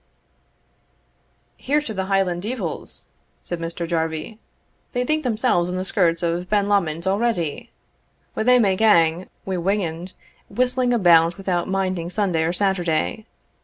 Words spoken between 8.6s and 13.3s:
gang whewingand whistling about without minding Sunday or Saturday."